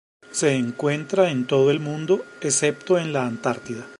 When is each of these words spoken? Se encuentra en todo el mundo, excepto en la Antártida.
Se 0.31 0.55
encuentra 0.55 1.29
en 1.29 1.45
todo 1.45 1.69
el 1.69 1.79
mundo, 1.79 2.25
excepto 2.41 2.97
en 2.97 3.13
la 3.13 3.27
Antártida. 3.27 3.85